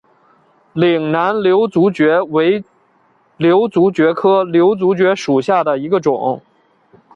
[0.73, 2.63] 岭南瘤足蕨为
[3.37, 6.41] 瘤足蕨科瘤足蕨属下的一个种。